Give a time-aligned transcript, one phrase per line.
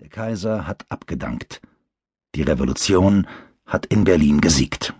[0.00, 1.62] Der Kaiser hat abgedankt.
[2.34, 3.26] Die Revolution
[3.64, 4.92] hat in Berlin gesiegt.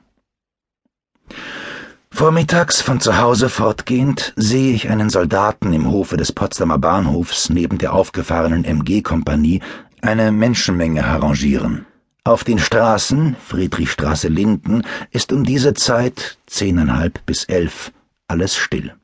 [2.11, 7.77] Vormittags von zu Hause fortgehend sehe ich einen Soldaten im Hofe des Potsdamer Bahnhofs neben
[7.77, 9.61] der aufgefahrenen MG-Kompanie
[10.01, 11.85] eine Menschenmenge arrangieren.
[12.25, 17.93] Auf den Straßen, Friedrichstraße Linden, ist um diese Zeit zehneinhalb bis elf
[18.29, 18.95] alles still.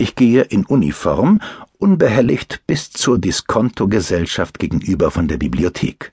[0.00, 1.40] Ich gehe in Uniform,
[1.76, 6.10] unbehelligt bis zur Diskonto-Gesellschaft gegenüber von der Bibliothek.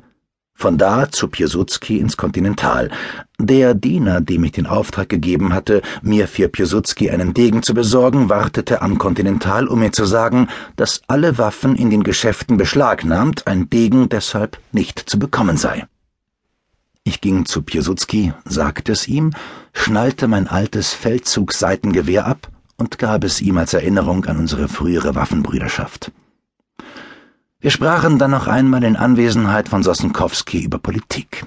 [0.54, 2.92] Von da zu Piłsudski ins Kontinental.
[3.40, 8.28] Der Diener, dem ich den Auftrag gegeben hatte, mir für Piłsudski einen Degen zu besorgen,
[8.28, 13.70] wartete am Kontinental, um mir zu sagen, dass alle Waffen in den Geschäften beschlagnahmt, ein
[13.70, 15.88] Degen deshalb nicht zu bekommen sei.
[17.06, 19.32] Ich ging zu Piłsudski, sagte es ihm,
[19.72, 26.12] schnallte mein altes Feldzugsseitengewehr ab und gab es ihm als Erinnerung an unsere frühere Waffenbrüderschaft.
[27.60, 31.46] Wir sprachen dann noch einmal in Anwesenheit von Sosnkowski über Politik.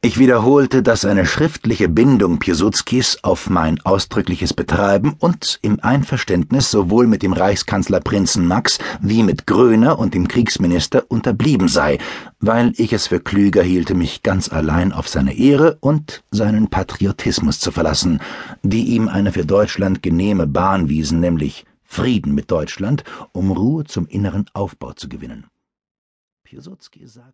[0.00, 7.08] Ich wiederholte, dass eine schriftliche Bindung Piłsudskis auf mein ausdrückliches Betreiben und im Einverständnis sowohl
[7.08, 11.98] mit dem Reichskanzler Prinzen Max wie mit Gröner und dem Kriegsminister unterblieben sei,
[12.38, 17.58] weil ich es für klüger hielte, mich ganz allein auf seine Ehre und seinen Patriotismus
[17.58, 18.20] zu verlassen,
[18.62, 23.02] die ihm eine für Deutschland genehme Bahn wiesen, nämlich Frieden mit Deutschland,
[23.32, 25.46] um Ruhe zum inneren Aufbau zu gewinnen.
[26.44, 27.26] Piłsudski sagt